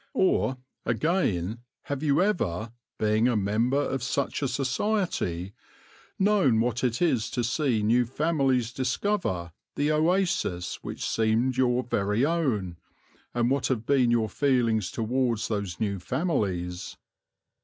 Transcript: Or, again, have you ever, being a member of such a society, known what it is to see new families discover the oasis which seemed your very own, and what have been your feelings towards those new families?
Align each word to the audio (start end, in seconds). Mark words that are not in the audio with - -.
Or, 0.15 0.57
again, 0.83 1.59
have 1.83 2.01
you 2.01 2.23
ever, 2.23 2.71
being 2.97 3.27
a 3.27 3.35
member 3.35 3.77
of 3.79 4.01
such 4.01 4.41
a 4.41 4.47
society, 4.47 5.53
known 6.17 6.59
what 6.59 6.83
it 6.83 7.03
is 7.03 7.29
to 7.29 7.43
see 7.43 7.83
new 7.83 8.07
families 8.07 8.73
discover 8.73 9.51
the 9.75 9.91
oasis 9.91 10.83
which 10.83 11.07
seemed 11.07 11.55
your 11.55 11.83
very 11.83 12.25
own, 12.25 12.77
and 13.35 13.51
what 13.51 13.67
have 13.67 13.85
been 13.85 14.09
your 14.09 14.27
feelings 14.27 14.89
towards 14.89 15.49
those 15.49 15.79
new 15.79 15.99
families? 15.99 16.97